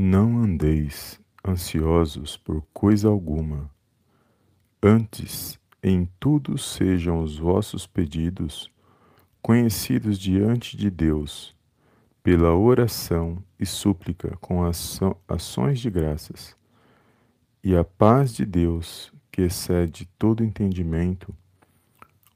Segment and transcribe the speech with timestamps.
[0.00, 3.68] Não andeis ansiosos por coisa alguma.
[4.80, 8.70] Antes, em tudo sejam os vossos pedidos
[9.42, 11.52] conhecidos diante de Deus,
[12.22, 14.62] pela oração e súplica com
[15.26, 16.56] ações de graças.
[17.64, 21.34] E a paz de Deus, que excede todo entendimento,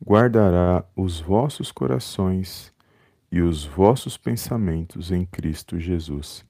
[0.05, 2.75] guardará os vossos corações
[3.31, 6.45] e os vossos pensamentos em Cristo Jesus.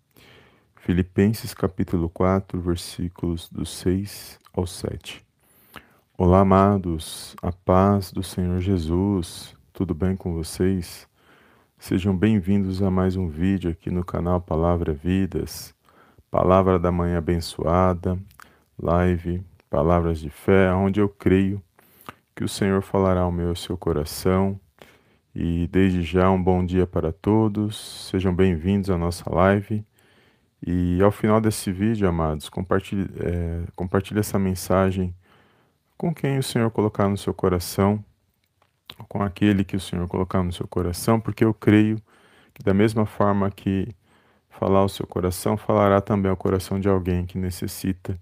[0.85, 5.25] Filipenses capítulo 4, versículos do 6 ao 7.
[6.19, 11.07] Olá, amados, a paz do Senhor Jesus, tudo bem com vocês?
[11.79, 15.73] Sejam bem-vindos a mais um vídeo aqui no canal Palavra Vidas,
[16.29, 18.19] Palavra da Manhã Abençoada,
[18.77, 19.41] live,
[19.71, 21.63] Palavras de Fé, onde eu creio
[22.35, 24.59] que o Senhor falará ao meu e ao seu coração.
[25.33, 29.85] E desde já um bom dia para todos, sejam bem-vindos à nossa live.
[30.65, 35.15] E ao final desse vídeo, amados, compartilhe, é, compartilhe essa mensagem
[35.97, 38.05] com quem o Senhor colocar no seu coração,
[39.09, 41.99] com aquele que o Senhor colocar no seu coração, porque eu creio
[42.55, 43.89] que da mesma forma que
[44.51, 48.19] falar ao seu coração, falará também ao coração de alguém que necessita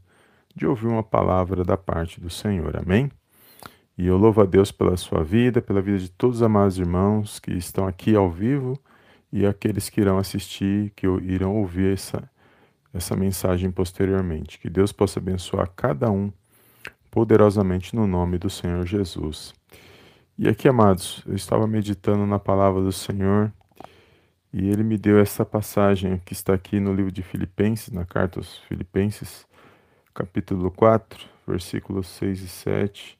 [0.54, 2.76] de ouvir uma palavra da parte do Senhor.
[2.76, 3.10] Amém?
[3.98, 7.38] E eu louvo a Deus pela sua vida, pela vida de todos os amados irmãos
[7.38, 8.80] que estão aqui ao vivo
[9.32, 12.28] e aqueles que irão assistir, que irão ouvir essa,
[12.92, 14.58] essa mensagem posteriormente.
[14.58, 16.32] Que Deus possa abençoar cada um
[17.10, 19.52] poderosamente no nome do Senhor Jesus.
[20.38, 23.52] E aqui, amados, eu estava meditando na palavra do Senhor
[24.52, 28.40] e ele me deu essa passagem que está aqui no livro de Filipenses, na carta
[28.40, 29.46] aos Filipenses,
[30.12, 33.18] capítulo 4, versículos 6 e 7.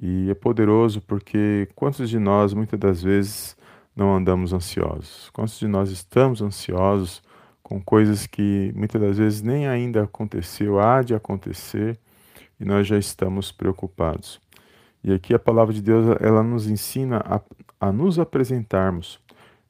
[0.00, 3.56] E é poderoso porque quantos de nós muitas das vezes
[3.94, 5.30] não andamos ansiosos?
[5.30, 7.22] Quantos de nós estamos ansiosos
[7.62, 11.98] com coisas que muitas das vezes nem ainda aconteceu, há de acontecer,
[12.60, 14.40] e nós já estamos preocupados.
[15.02, 17.40] E aqui a palavra de Deus, ela nos ensina a,
[17.80, 19.18] a nos apresentarmos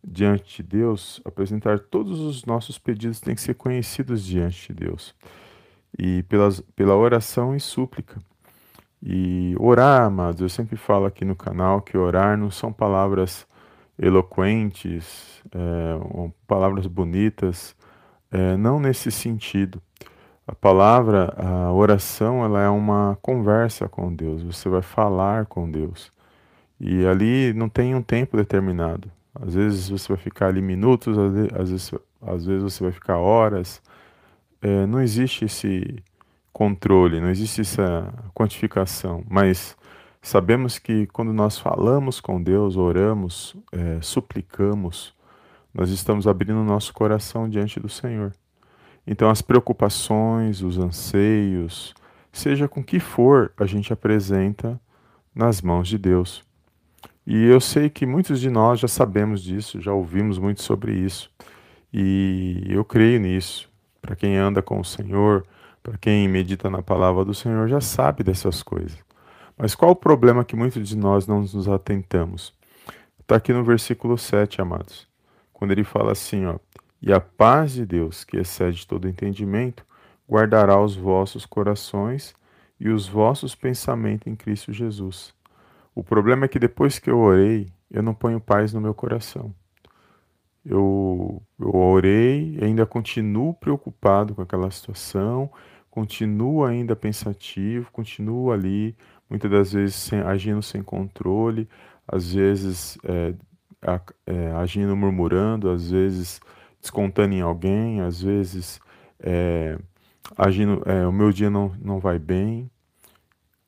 [0.06, 5.14] diante de Deus, apresentar todos os nossos pedidos têm que ser conhecidos diante de Deus.
[5.98, 8.20] E pelas, pela oração e súplica.
[9.02, 13.46] E orar, amados, eu sempre falo aqui no canal que orar não são palavras
[13.98, 17.74] eloquentes, é, palavras bonitas,
[18.30, 19.80] é, não nesse sentido.
[20.46, 24.42] A palavra, a oração, ela é uma conversa com Deus.
[24.42, 26.12] Você vai falar com Deus.
[26.78, 29.10] E ali não tem um tempo determinado.
[29.34, 31.32] Às vezes você vai ficar ali minutos, às
[31.70, 33.80] vezes, às vezes você vai ficar horas.
[34.60, 36.02] É, não existe esse
[36.52, 39.24] controle, não existe essa quantificação.
[39.28, 39.76] Mas
[40.28, 45.14] sabemos que quando nós falamos com Deus, oramos, é, suplicamos,
[45.72, 48.32] nós estamos abrindo o nosso coração diante do Senhor.
[49.06, 51.94] Então, as preocupações, os anseios,
[52.32, 54.80] seja com que for, a gente apresenta
[55.34, 56.42] nas mãos de Deus.
[57.26, 61.30] E eu sei que muitos de nós já sabemos disso, já ouvimos muito sobre isso.
[61.92, 63.68] E eu creio nisso.
[64.00, 65.46] Para quem anda com o Senhor,
[65.82, 68.98] para quem medita na palavra do Senhor, já sabe dessas coisas.
[69.56, 72.52] Mas qual o problema que muitos de nós não nos atentamos?
[73.20, 75.06] Está aqui no versículo 7, amados
[75.64, 76.58] quando ele fala assim, ó,
[77.00, 79.82] e a paz de Deus, que excede todo entendimento,
[80.28, 82.34] guardará os vossos corações
[82.78, 85.32] e os vossos pensamentos em Cristo Jesus.
[85.94, 89.54] O problema é que depois que eu orei, eu não ponho paz no meu coração.
[90.62, 95.50] Eu, eu orei ainda continuo preocupado com aquela situação,
[95.90, 98.94] continuo ainda pensativo, continuo ali,
[99.28, 101.68] muitas das vezes sem, agindo sem controle,
[102.06, 103.34] às vezes é,
[104.26, 106.40] é, agindo murmurando, às vezes
[106.80, 108.80] descontando em alguém, às vezes
[109.20, 109.78] é,
[110.36, 112.70] agindo, é, o meu dia não, não vai bem.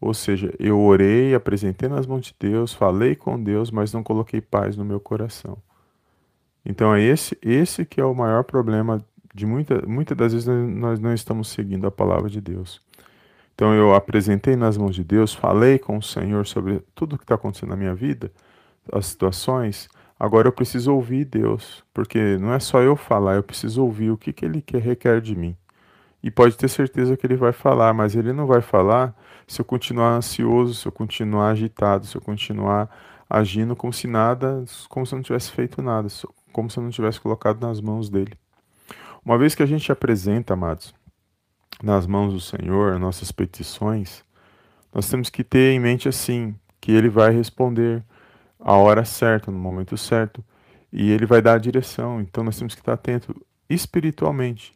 [0.01, 4.41] Ou seja, eu orei, apresentei nas mãos de Deus, falei com Deus, mas não coloquei
[4.41, 5.57] paz no meu coração.
[6.65, 9.03] Então é esse, esse que é o maior problema
[9.35, 12.81] de muita, muitas das vezes nós não estamos seguindo a palavra de Deus.
[13.57, 17.25] Então eu apresentei nas mãos de Deus, falei com o Senhor sobre tudo o que
[17.25, 18.31] está acontecendo na minha vida,
[18.93, 19.89] as situações,
[20.19, 24.17] Agora eu preciso ouvir Deus, porque não é só eu falar, eu preciso ouvir o
[24.17, 25.55] que, que Ele quer, requer de mim.
[26.23, 29.15] E pode ter certeza que Ele vai falar, mas Ele não vai falar
[29.47, 32.89] se eu continuar ansioso, se eu continuar agitado, se eu continuar
[33.29, 36.09] agindo como se nada, como se eu não tivesse feito nada,
[36.51, 38.33] como se eu não tivesse colocado nas mãos dele.
[39.23, 40.95] Uma vez que a gente apresenta, amados,
[41.83, 44.25] nas mãos do Senhor nossas petições,
[44.95, 48.05] nós temos que ter em mente assim, que Ele vai responder
[48.61, 50.45] a hora certa, no momento certo,
[50.93, 52.21] e ele vai dar a direção.
[52.21, 53.35] Então nós temos que estar atento
[53.69, 54.75] espiritualmente.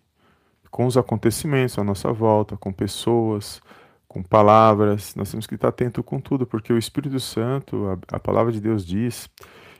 [0.70, 3.61] com os acontecimentos à nossa volta, com pessoas,
[4.06, 5.14] com palavras.
[5.17, 8.61] Nós temos que estar atento com tudo, porque o Espírito Santo, a, a palavra de
[8.61, 9.29] Deus diz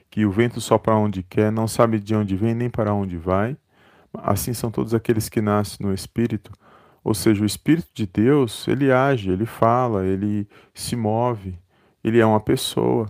[0.09, 3.55] que o vento sopra onde quer, não sabe de onde vem nem para onde vai.
[4.13, 6.51] Assim são todos aqueles que nascem no Espírito.
[7.03, 11.57] Ou seja, o Espírito de Deus, ele age, ele fala, ele se move,
[12.03, 13.07] ele é uma pessoa.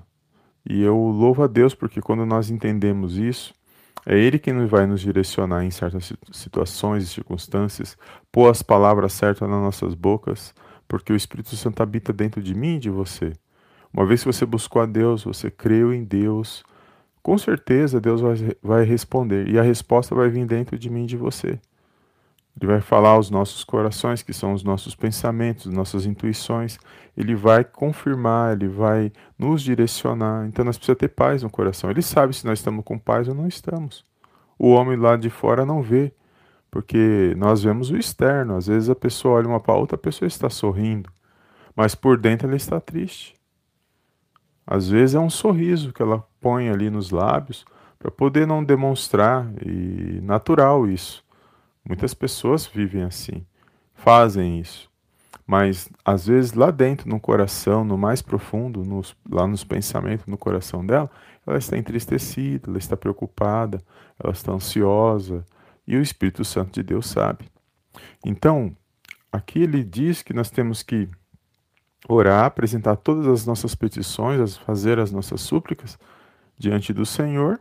[0.67, 3.53] E eu louvo a Deus porque quando nós entendemos isso,
[4.05, 7.97] é Ele quem vai nos direcionar em certas situações e circunstâncias,
[8.31, 10.53] pôr as palavras certas nas nossas bocas,
[10.87, 13.33] porque o Espírito Santo habita dentro de mim e de você.
[13.93, 16.63] Uma vez que você buscou a Deus, você creu em Deus,
[17.21, 21.07] com certeza Deus vai, vai responder e a resposta vai vir dentro de mim e
[21.07, 21.59] de você.
[22.59, 26.77] Ele vai falar aos nossos corações, que são os nossos pensamentos, nossas intuições.
[27.15, 30.45] Ele vai confirmar, ele vai nos direcionar.
[30.47, 31.89] Então nós precisamos ter paz no coração.
[31.89, 34.05] Ele sabe se nós estamos com paz ou não estamos.
[34.59, 36.13] O homem lá de fora não vê,
[36.69, 38.55] porque nós vemos o externo.
[38.55, 41.09] Às vezes a pessoa olha uma para a outra, a pessoa está sorrindo,
[41.75, 43.33] mas por dentro ela está triste.
[44.65, 47.65] Às vezes é um sorriso que ela põe ali nos lábios
[47.97, 51.23] para poder não demonstrar, e natural isso.
[51.87, 53.45] Muitas pessoas vivem assim,
[53.93, 54.89] fazem isso.
[55.45, 60.37] Mas às vezes lá dentro, no coração, no mais profundo, nos, lá nos pensamentos, no
[60.37, 61.09] coração dela,
[61.45, 63.81] ela está entristecida, ela está preocupada,
[64.23, 65.43] ela está ansiosa,
[65.87, 67.49] e o Espírito Santo de Deus sabe.
[68.25, 68.75] Então,
[69.31, 71.09] aqui ele diz que nós temos que
[72.07, 75.97] orar, apresentar todas as nossas petições, fazer as nossas súplicas
[76.57, 77.59] diante do Senhor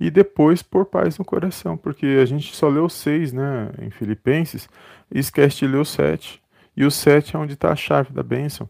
[0.00, 4.66] e depois pôr paz no coração, porque a gente só leu seis, né, em Filipenses,
[5.12, 6.42] e esquece de ler o sete.
[6.74, 8.66] E o sete é onde está a chave da bênção,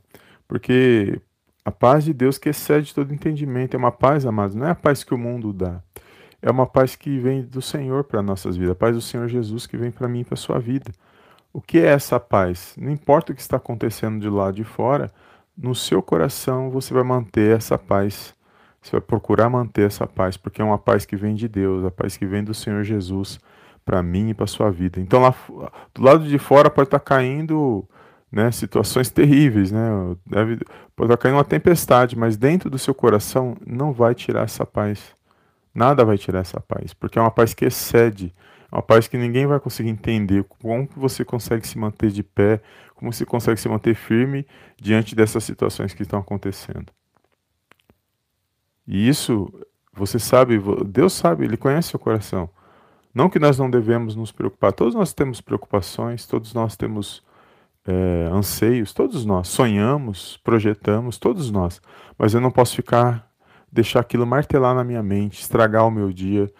[0.48, 1.20] porque
[1.64, 4.74] a paz de Deus que excede todo entendimento, é uma paz, amados, não é a
[4.74, 5.80] paz que o mundo dá,
[6.42, 9.68] é uma paz que vem do Senhor para nossas vidas, a paz do Senhor Jesus
[9.68, 10.90] que vem para mim e para sua vida.
[11.52, 12.74] O que é essa paz?
[12.76, 15.12] Não importa o que está acontecendo de lá de fora,
[15.56, 18.34] no seu coração você vai manter essa paz
[18.80, 21.90] você vai procurar manter essa paz, porque é uma paz que vem de Deus, a
[21.90, 23.38] paz que vem do Senhor Jesus
[23.84, 25.00] para mim e para sua vida.
[25.00, 25.34] Então lá
[25.94, 27.86] do lado de fora pode estar tá caindo,
[28.32, 30.16] né, situações terríveis, né?
[30.26, 30.58] Deve,
[30.96, 34.64] pode estar tá caindo uma tempestade, mas dentro do seu coração não vai tirar essa
[34.64, 35.14] paz.
[35.74, 38.34] Nada vai tirar essa paz, porque é uma paz que excede,
[38.72, 42.60] é uma paz que ninguém vai conseguir entender como você consegue se manter de pé,
[42.94, 44.46] como você consegue se manter firme
[44.80, 46.92] diante dessas situações que estão acontecendo.
[48.90, 49.48] E isso,
[49.92, 52.50] você sabe, Deus sabe, Ele conhece o coração.
[53.14, 57.22] Não que nós não devemos nos preocupar, todos nós temos preocupações, todos nós temos
[57.86, 61.80] é, anseios, todos nós sonhamos, projetamos, todos nós.
[62.18, 63.30] Mas eu não posso ficar,
[63.70, 66.52] deixar aquilo martelar na minha mente, estragar o meu dia,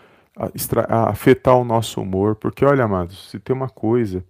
[1.09, 4.25] afetar o nosso humor, porque olha, amados, se tem uma coisa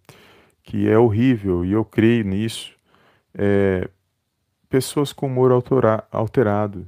[0.63, 2.73] que é horrível e eu creio nisso,
[3.35, 3.91] é
[4.71, 5.53] pessoas com humor
[6.11, 6.87] alterado.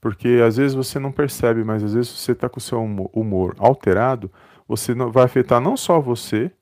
[0.00, 2.80] Porque às vezes você não percebe, mas às vezes você está com o seu
[3.12, 4.30] humor alterado,
[4.66, 6.52] você vai afetar não só você,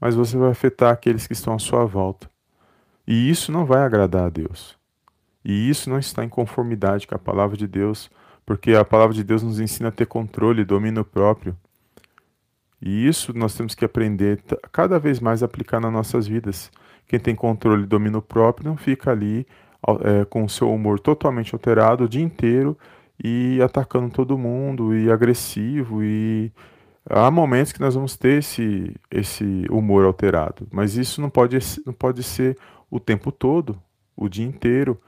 [0.00, 2.28] mas você vai afetar aqueles que estão à sua volta.
[3.06, 4.76] E isso não vai agradar a Deus.
[5.44, 8.10] E isso não está em conformidade com a palavra de Deus,
[8.44, 11.56] porque a palavra de Deus nos ensina a ter controle, domínio próprio.
[12.80, 14.42] E isso nós temos que aprender
[14.72, 16.70] cada vez mais a aplicar nas nossas vidas.
[17.06, 19.46] Quem tem controle e domínio próprio não fica ali
[20.04, 22.76] é, com o seu humor totalmente alterado o dia inteiro
[23.22, 26.52] e atacando todo mundo e agressivo e
[27.08, 31.92] há momentos que nós vamos ter esse, esse humor alterado, mas isso não pode, não
[31.92, 32.56] pode ser
[32.90, 33.80] o tempo todo,
[34.16, 35.00] o dia inteiro,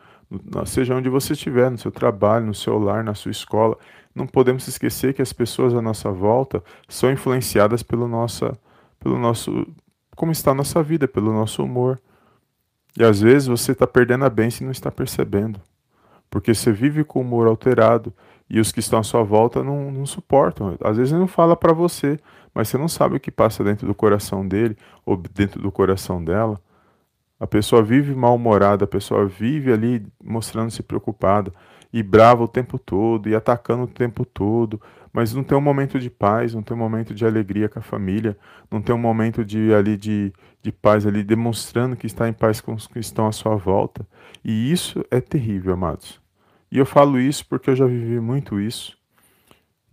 [0.66, 3.76] seja onde você estiver, no seu trabalho, no seu lar, na sua escola.
[4.14, 8.58] Não podemos esquecer que as pessoas à nossa volta são influenciadas pelo, nossa,
[8.98, 9.66] pelo nosso,
[10.16, 12.00] como está a nossa vida, pelo nosso humor.
[12.98, 15.60] E às vezes você está perdendo a bênção e não está percebendo.
[16.30, 18.12] Porque você vive com o humor alterado
[18.48, 20.76] e os que estão à sua volta não, não suportam.
[20.80, 22.18] Às vezes ele não fala para você,
[22.54, 26.22] mas você não sabe o que passa dentro do coração dele ou dentro do coração
[26.22, 26.60] dela.
[27.38, 31.52] A pessoa vive mal-humorada, a pessoa vive ali mostrando-se preocupada
[31.94, 34.82] e brava o tempo todo e atacando o tempo todo,
[35.12, 37.82] mas não tem um momento de paz, não tem um momento de alegria com a
[37.82, 38.36] família,
[38.68, 42.60] não tem um momento de ali de, de paz ali demonstrando que está em paz
[42.60, 44.04] com os que estão à sua volta.
[44.44, 46.20] E isso é terrível, amados.
[46.68, 48.98] E eu falo isso porque eu já vivi muito isso.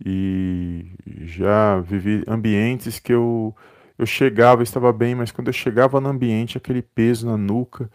[0.04, 0.84] E
[1.20, 3.54] já vivi ambientes que eu
[3.96, 7.88] eu chegava, estava bem, mas quando eu chegava no ambiente, aquele peso na nuca,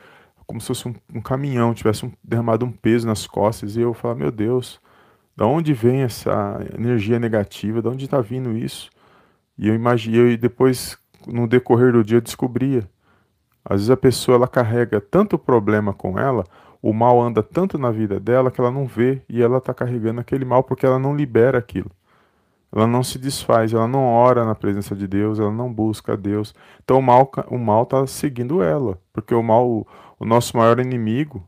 [0.47, 3.93] como se fosse um, um caminhão, tivesse um, derramado um peso nas costas, e eu
[3.93, 4.79] falava, meu Deus,
[5.35, 7.81] da onde vem essa energia negativa?
[7.81, 8.89] Da onde está vindo isso?
[9.57, 12.89] E eu imaginei, e depois, no decorrer do dia eu descobria.
[13.63, 16.45] Às vezes a pessoa ela carrega tanto problema com ela,
[16.81, 20.21] o mal anda tanto na vida dela que ela não vê e ela está carregando
[20.21, 21.91] aquele mal porque ela não libera aquilo.
[22.77, 26.15] Ela não se desfaz, ela não ora na presença de Deus, ela não busca a
[26.15, 26.53] Deus.
[26.83, 29.87] Então o mal o mal está seguindo ela, porque o mal,
[30.19, 31.43] o, nosso maior inimigo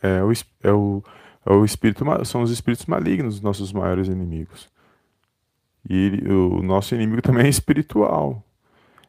[0.00, 0.32] é o,
[0.62, 1.02] é o,
[1.44, 4.70] é o espírito, são os espíritos malignos, os nossos maiores inimigos.
[5.88, 8.42] E o nosso inimigo também é espiritual.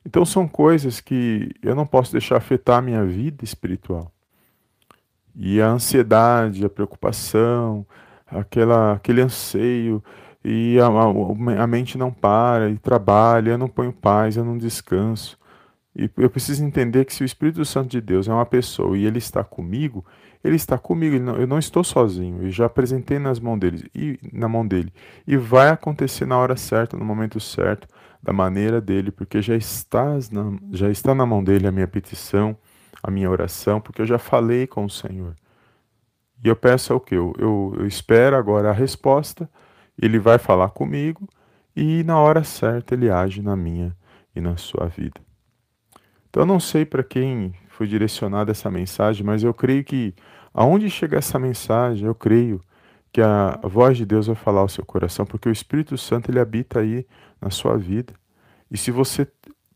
[0.05, 4.11] Então são coisas que eu não posso deixar afetar a minha vida espiritual.
[5.33, 7.87] E a ansiedade, a preocupação,
[8.25, 10.03] aquela, aquele anseio,
[10.49, 14.57] e a, a, a mente não para, e trabalha, eu não ponho paz, eu não
[14.57, 15.37] descanso.
[15.93, 19.05] E eu preciso entender que se o Espírito Santo de Deus é uma pessoa e
[19.05, 20.05] ele está comigo,
[20.41, 24.17] ele está comigo, não, eu não estou sozinho, eu já apresentei nas mãos dele, e,
[24.31, 24.93] na mão dele.
[25.27, 27.85] E vai acontecer na hora certa, no momento certo,
[28.23, 32.55] da maneira dele, porque já, estás na, já está na mão dele a minha petição,
[33.03, 35.35] a minha oração, porque eu já falei com o Senhor.
[36.41, 37.15] E eu peço ao que?
[37.15, 39.49] Eu, eu, eu espero agora a resposta,
[39.99, 41.27] ele vai falar comigo,
[41.75, 43.95] e na hora certa ele age na minha
[44.35, 45.19] e na sua vida.
[46.29, 50.13] Então eu não sei para quem foi direcionada essa mensagem, mas eu creio que
[50.53, 52.61] aonde chegar essa mensagem, eu creio
[53.11, 56.39] que a voz de Deus vai falar ao seu coração, porque o Espírito Santo ele
[56.39, 57.05] habita aí
[57.41, 58.13] na sua vida.
[58.69, 59.27] E se você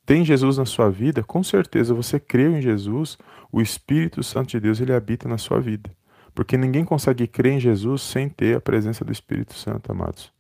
[0.06, 3.18] tem Jesus na sua vida, com certeza você creu em Jesus,
[3.52, 5.90] o Espírito Santo de Deus ele habita na sua vida.
[6.34, 10.32] Porque ninguém consegue crer em Jesus sem ter a presença do Espírito Santo, amados.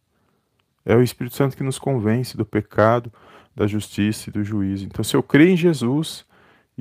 [0.85, 3.11] É o Espírito Santo que nos convence do pecado,
[3.55, 4.85] da justiça e do juízo.
[4.85, 6.25] Então, se eu creio em Jesus,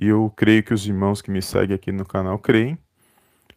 [0.00, 2.78] e eu creio que os irmãos que me seguem aqui no canal creem,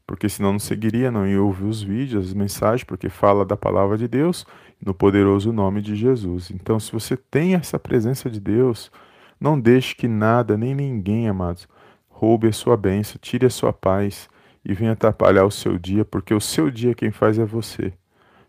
[0.06, 3.98] porque senão não seguiria, não ia ouvir os vídeos, as mensagens, porque fala da palavra
[3.98, 4.46] de Deus
[4.86, 6.52] no poderoso nome de Jesus.
[6.52, 8.92] Então, se você tem essa presença de Deus,
[9.40, 11.68] não deixe que nada, nem ninguém, amados,
[12.10, 14.28] roube a sua bênção, tire a sua paz
[14.66, 17.94] e venha atrapalhar o seu dia, porque o seu dia quem faz é você,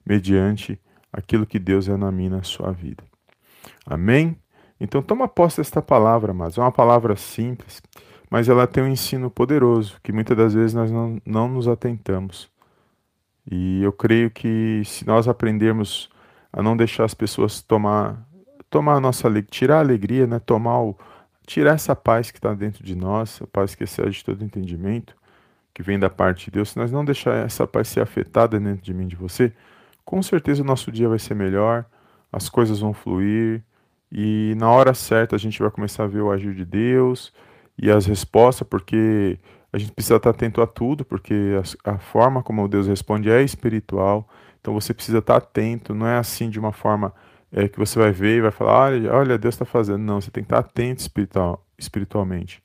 [0.04, 0.78] mediante
[1.12, 3.02] aquilo que Deus é na sua vida.
[3.86, 4.36] Amém?
[4.80, 6.58] Então toma posse desta palavra, amados.
[6.58, 7.82] É uma palavra simples,
[8.30, 12.50] mas ela tem um ensino poderoso, que muitas das vezes nós não, não nos atentamos.
[13.50, 16.10] E eu creio que se nós aprendermos
[16.52, 18.26] a não deixar as pessoas tomar
[18.70, 20.98] tomar a nossa tirar a alegria, né, tomar o
[21.46, 25.14] tirar essa paz que está dentro de nós, a paz que excede todo entendimento,
[25.74, 28.82] que vem da parte de Deus, se nós não deixar essa paz ser afetada dentro
[28.82, 29.52] de mim, de você,
[30.04, 31.84] com certeza o nosso dia vai ser melhor,
[32.32, 33.62] as coisas vão fluir,
[34.10, 37.32] e na hora certa a gente vai começar a ver o agir de Deus
[37.76, 39.38] e as respostas, porque
[39.72, 41.34] a gente precisa estar atento a tudo, porque
[41.84, 44.28] a, a forma como Deus responde é espiritual.
[44.60, 47.12] Então você precisa estar atento, não é assim de uma forma
[47.50, 49.98] é, que você vai ver e vai falar, olha, olha Deus está fazendo.
[49.98, 52.62] Não, você tem que estar atento espiritual, espiritualmente.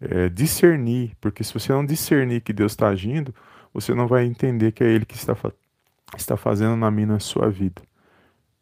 [0.00, 3.34] É, discernir, porque se você não discernir que Deus está agindo,
[3.72, 5.36] você não vai entender que é Ele que está,
[6.16, 7.82] está fazendo na minha na sua vida.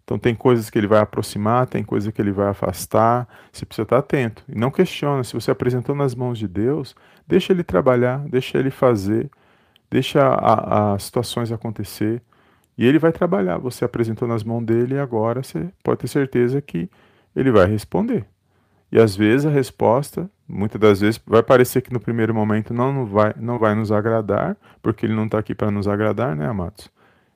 [0.09, 3.29] Então tem coisas que ele vai aproximar, tem coisas que ele vai afastar.
[3.53, 4.43] Você precisa estar atento.
[4.49, 5.23] E não questiona.
[5.23, 9.31] Se você apresentou nas mãos de Deus, deixa ele trabalhar, deixa ele fazer,
[9.91, 10.35] deixa
[10.95, 12.23] as situações acontecer.
[12.79, 13.59] E ele vai trabalhar.
[13.59, 16.89] Você apresentou nas mãos dele e agora você pode ter certeza que
[17.37, 18.25] ele vai responder.
[18.91, 22.93] E às vezes a resposta, muitas das vezes, vai parecer que no primeiro momento não,
[22.93, 26.47] não, vai, não vai nos agradar, porque ele não está aqui para nos agradar, né,
[26.47, 26.91] amados?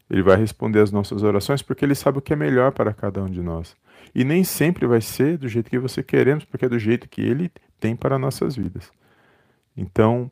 [0.09, 3.23] Ele vai responder às nossas orações porque ele sabe o que é melhor para cada
[3.23, 3.76] um de nós.
[4.14, 7.21] E nem sempre vai ser do jeito que você queremos, porque é do jeito que
[7.21, 8.90] ele tem para nossas vidas.
[9.76, 10.30] Então,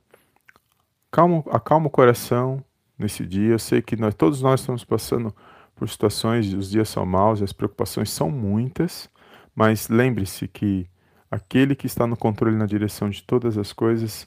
[1.10, 2.62] calma, acalma o coração
[2.98, 3.52] nesse dia.
[3.52, 5.34] Eu sei que nós, todos nós estamos passando
[5.74, 9.08] por situações, os dias são maus, as preocupações são muitas,
[9.54, 10.86] mas lembre-se que
[11.30, 14.26] aquele que está no controle na direção de todas as coisas,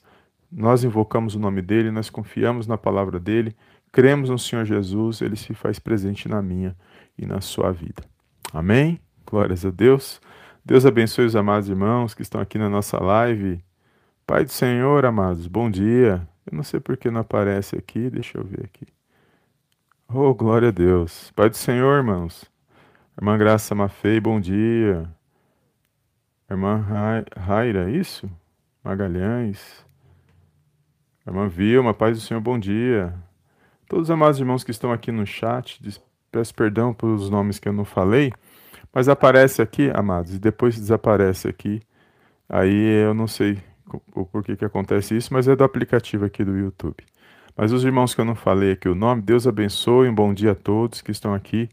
[0.51, 3.55] nós invocamos o nome dele, nós confiamos na palavra dele
[3.93, 6.75] cremos no Senhor Jesus, ele se faz presente na minha
[7.17, 8.03] e na sua vida.
[8.51, 8.99] Amém?
[9.25, 10.19] Glórias a Deus.
[10.65, 13.63] Deus abençoe os amados irmãos que estão aqui na nossa live.
[14.25, 16.27] Pai do Senhor, amados, bom dia.
[16.45, 18.87] Eu não sei por que não aparece aqui, deixa eu ver aqui.
[20.09, 21.31] Oh, glória a Deus.
[21.35, 22.45] Pai do Senhor, irmãos.
[23.15, 25.07] Irmã Graça Mafei, bom dia.
[26.53, 26.85] Irmã
[27.35, 28.29] Raira, é isso?
[28.83, 29.83] Magalhães.
[31.25, 33.11] Irmã Vilma, paz do Senhor, bom dia.
[33.89, 35.81] Todos os amados irmãos que estão aqui no chat,
[36.31, 38.31] peço perdão pelos nomes que eu não falei,
[38.93, 41.81] mas aparece aqui, amados, e depois desaparece aqui.
[42.47, 43.57] Aí eu não sei
[44.13, 47.03] o porquê que acontece isso, mas é do aplicativo aqui do YouTube.
[47.57, 50.51] Mas os irmãos que eu não falei aqui o nome, Deus abençoe, um bom dia
[50.51, 51.67] a todos que estão aqui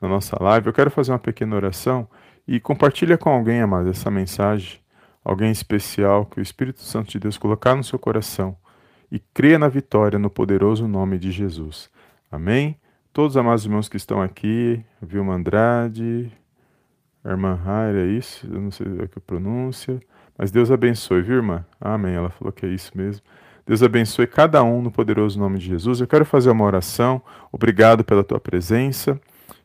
[0.00, 0.66] na nossa live.
[0.66, 2.06] Eu quero fazer uma pequena oração
[2.46, 4.78] e compartilha com alguém, amados, essa mensagem.
[5.24, 8.56] alguém especial que o Espírito Santo de Deus colocar no seu coração
[9.10, 11.90] e creia na vitória no poderoso nome de Jesus.
[12.30, 12.76] Amém?
[13.12, 16.30] Todos os amados irmãos que estão aqui, Vilma Andrade,
[17.24, 18.46] irmã Raira, é isso?
[18.46, 20.00] Eu não sei a que pronúncia,
[20.38, 21.64] mas Deus abençoe, viu, irmã?
[21.80, 22.14] Amém.
[22.14, 23.24] Ela falou que é isso mesmo.
[23.66, 26.00] Deus abençoe cada um no poderoso nome de Jesus.
[26.00, 27.20] Eu quero fazer uma oração.
[27.50, 29.20] Obrigado pela tua presença.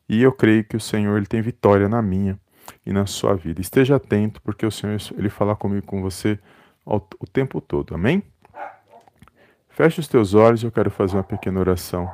[0.10, 2.40] E eu creio que o Senhor ele tem vitória na minha
[2.86, 3.62] e na sua vida.
[3.62, 6.40] Esteja atento, porque o Senhor ele fala comigo com você
[6.86, 7.96] o tempo todo.
[7.96, 8.24] Amém?
[9.70, 12.12] Feche os teus olhos, eu quero fazer uma pequena oração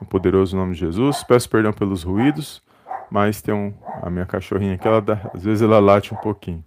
[0.00, 1.22] no poderoso nome de Jesus.
[1.24, 2.62] Peço perdão pelos ruídos,
[3.10, 6.64] mas tem um, a minha cachorrinha aqui, ela dá, às vezes ela late um pouquinho.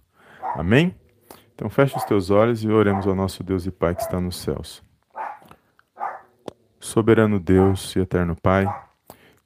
[0.54, 0.94] Amém?
[1.54, 4.36] Então feche os teus olhos e oremos ao nosso Deus e Pai que está nos
[4.36, 4.82] céus.
[6.78, 8.66] Soberano Deus e eterno Pai,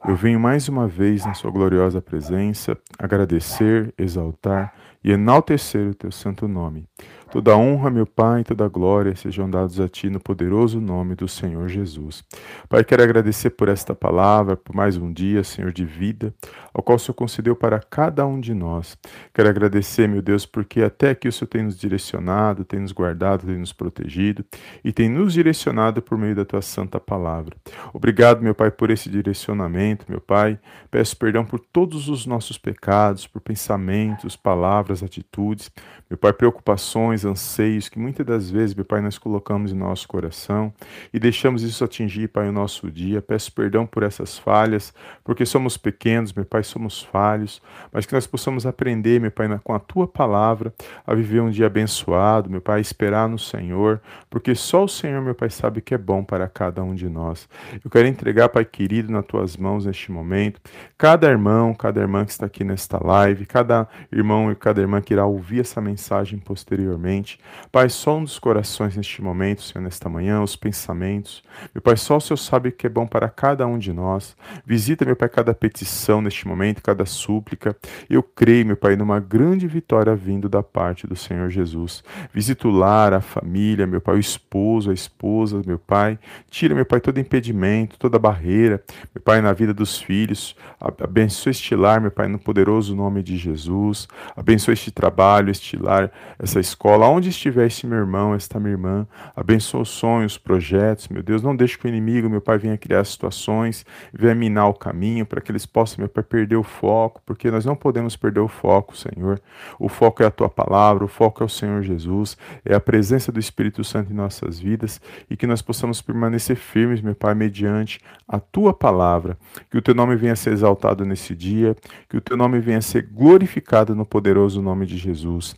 [0.06, 6.12] eu venho mais uma vez na Sua gloriosa presença agradecer, exaltar e enaltecer o Teu
[6.12, 6.86] santo nome.
[7.30, 11.68] Toda honra, meu Pai, toda glória sejam dados a Ti no poderoso nome do Senhor
[11.68, 12.24] Jesus.
[12.70, 16.34] Pai, quero agradecer por esta palavra, por mais um dia, Senhor, de vida,
[16.72, 18.96] ao qual o Senhor concedeu para cada um de nós.
[19.34, 23.46] Quero agradecer, meu Deus, porque até aqui o Senhor tem nos direcionado, tem nos guardado,
[23.46, 24.42] tem nos protegido
[24.82, 27.54] e tem nos direcionado por meio da Tua santa palavra.
[27.92, 30.58] Obrigado, meu Pai, por esse direcionamento, meu Pai.
[30.90, 35.70] Peço perdão por todos os nossos pecados, por pensamentos, palavras, atitudes,
[36.08, 40.72] meu Pai, preocupações anseios que muitas das vezes, meu Pai, nós colocamos em nosso coração
[41.12, 43.20] e deixamos isso atingir, Pai, o nosso dia.
[43.20, 44.92] Peço perdão por essas falhas,
[45.24, 47.60] porque somos pequenos, meu Pai, somos falhos,
[47.92, 50.72] mas que nós possamos aprender, meu Pai, com a Tua palavra,
[51.06, 55.34] a viver um dia abençoado, meu Pai, esperar no Senhor, porque só o Senhor, meu
[55.34, 57.48] Pai, sabe que é bom para cada um de nós.
[57.84, 60.60] Eu quero entregar, Pai querido, nas Tuas mãos neste momento,
[60.96, 65.12] cada irmão, cada irmã que está aqui nesta live, cada irmão e cada irmã que
[65.12, 67.40] irá ouvir essa mensagem posteriormente mente.
[67.72, 71.42] Pai, som dos corações neste momento, Senhor, nesta manhã, os pensamentos.
[71.74, 74.36] Meu Pai, só o Senhor sabe o que é bom para cada um de nós.
[74.66, 77.74] Visita, meu Pai, cada petição neste momento, cada súplica.
[78.10, 82.04] Eu creio, meu Pai, numa grande vitória vindo da parte do Senhor Jesus.
[82.32, 86.18] Visita o lar, a família, meu Pai, o esposo, a esposa, meu Pai.
[86.50, 88.82] Tira, meu Pai, todo impedimento, toda barreira,
[89.14, 90.54] meu Pai, na vida dos filhos.
[90.78, 94.06] Abençoa este lar, meu Pai, no poderoso nome de Jesus.
[94.36, 98.72] Abençoa este trabalho, este lar, essa escola escola, onde estiver esse meu irmão, esta minha
[98.72, 99.06] irmã,
[99.36, 102.76] abençoa os sonhos, os projetos, meu Deus, não deixe que o inimigo, meu Pai, venha
[102.76, 107.22] criar situações, venha minar o caminho, para que eles possam, meu Pai, perder o foco,
[107.24, 109.40] porque nós não podemos perder o foco, Senhor.
[109.78, 113.30] O foco é a Tua palavra, o foco é o Senhor Jesus, é a presença
[113.30, 118.00] do Espírito Santo em nossas vidas e que nós possamos permanecer firmes, meu Pai, mediante
[118.26, 119.38] a Tua palavra.
[119.70, 121.76] Que o Teu nome venha a ser exaltado nesse dia,
[122.08, 125.54] que o Teu nome venha a ser glorificado no poderoso nome de Jesus.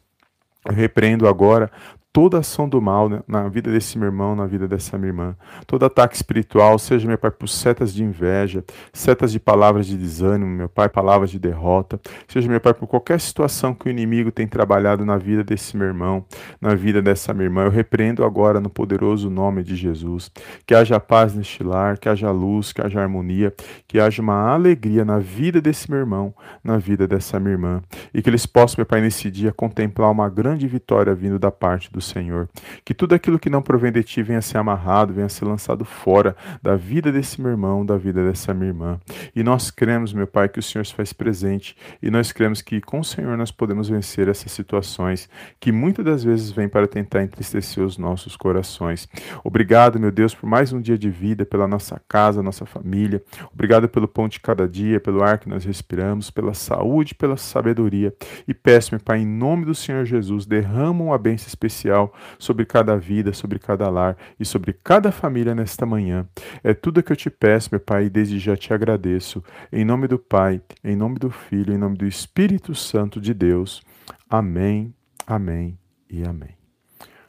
[0.65, 1.71] Repreendo agora
[2.13, 5.37] toda ação do mal né, na vida desse meu irmão, na vida dessa minha irmã.
[5.67, 10.51] Todo ataque espiritual, seja, meu Pai, por setas de inveja, setas de palavras de desânimo,
[10.51, 12.01] meu Pai, palavras de derrota.
[12.27, 15.87] Seja, meu Pai, por qualquer situação que o inimigo tem trabalhado na vida desse meu
[15.87, 16.25] irmão,
[16.61, 17.65] na vida dessa minha irmã.
[17.65, 20.31] Eu repreendo agora no poderoso nome de Jesus.
[20.67, 23.55] Que haja paz neste lar, que haja luz, que haja harmonia,
[23.87, 27.83] que haja uma alegria na vida desse meu irmão, na vida dessa minha irmã.
[28.13, 31.91] E que eles possam, meu Pai, nesse dia contemplar uma grande vitória vindo da parte
[31.93, 32.49] do do Senhor.
[32.85, 35.85] Que tudo aquilo que não provém de ti venha ser amarrado, venha a ser lançado
[35.85, 38.99] fora da vida desse meu irmão, da vida dessa minha irmã.
[39.37, 42.81] E nós cremos, meu Pai, que o Senhor se faz presente e nós cremos que
[42.81, 45.29] com o Senhor nós podemos vencer essas situações
[45.61, 49.07] que muitas das vezes vêm para tentar entristecer os nossos corações.
[49.45, 53.23] Obrigado, meu Deus, por mais um dia de vida, pela nossa casa, nossa família.
[53.53, 58.15] Obrigado pelo pão de cada dia, pelo ar que nós respiramos, pela saúde, pela sabedoria.
[58.49, 62.65] E peço, meu Pai, em nome do Senhor Jesus, derrama uma bênção especial especial sobre
[62.65, 66.27] cada vida, sobre cada lar e sobre cada família nesta manhã.
[66.63, 69.43] É tudo que eu te peço, meu Pai, e desde já te agradeço.
[69.73, 73.83] Em nome do Pai, em nome do Filho, em nome do Espírito Santo de Deus.
[74.29, 74.95] Amém,
[75.27, 76.57] amém e amém.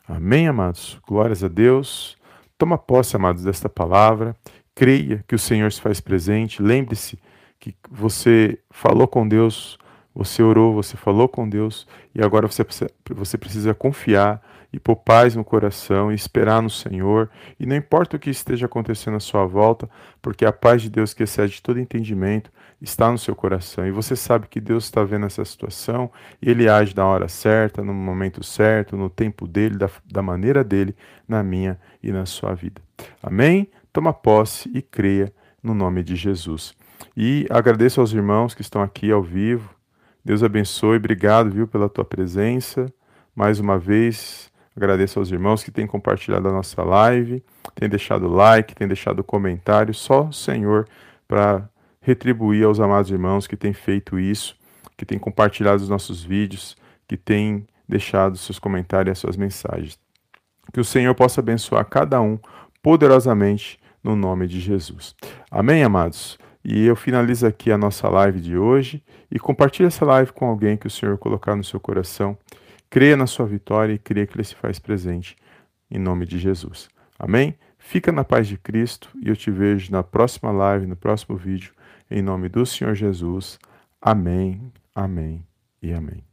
[0.07, 0.99] Amém, amados.
[1.07, 2.17] Glórias a Deus.
[2.57, 4.35] Toma posse, amados, desta palavra.
[4.75, 6.61] Creia que o Senhor se faz presente.
[6.61, 7.19] Lembre-se
[7.59, 9.77] que você falou com Deus,
[10.13, 14.41] você orou, você falou com Deus e agora você precisa, você precisa confiar
[14.73, 17.29] e pôr paz no coração e esperar no Senhor.
[17.59, 19.89] E não importa o que esteja acontecendo à sua volta,
[20.21, 23.85] porque a paz de Deus que excede todo entendimento está no seu coração.
[23.85, 26.09] E você sabe que Deus está vendo essa situação
[26.41, 30.63] e Ele age na hora certa, no momento certo, no tempo dele, da, da maneira
[30.63, 30.95] dele,
[31.27, 32.81] na minha e na sua vida.
[33.21, 33.69] Amém?
[33.91, 36.73] Toma posse e creia no nome de Jesus.
[37.15, 39.69] E agradeço aos irmãos que estão aqui ao vivo.
[40.23, 42.91] Deus abençoe, obrigado, viu, pela tua presença.
[43.35, 47.43] Mais uma vez, agradeço aos irmãos que têm compartilhado a nossa live,
[47.75, 49.93] têm deixado like, têm deixado comentário.
[49.93, 50.87] Só o Senhor
[51.27, 51.67] para
[52.01, 54.55] retribuir aos amados irmãos que têm feito isso,
[54.97, 56.75] que têm compartilhado os nossos vídeos,
[57.07, 59.99] que têm deixado seus comentários e as suas mensagens.
[60.71, 62.39] Que o Senhor possa abençoar cada um
[62.81, 65.15] poderosamente no nome de Jesus.
[65.49, 66.37] Amém, amados?
[66.63, 70.77] E eu finalizo aqui a nossa live de hoje e compartilhe essa live com alguém
[70.77, 72.37] que o Senhor colocar no seu coração.
[72.89, 75.35] Creia na sua vitória e creia que Ele se faz presente
[75.89, 76.89] em nome de Jesus.
[77.19, 77.55] Amém?
[77.77, 81.73] Fica na paz de Cristo e eu te vejo na próxima live, no próximo vídeo,
[82.09, 83.59] em nome do Senhor Jesus.
[84.01, 85.43] Amém, amém
[85.81, 86.30] e amém.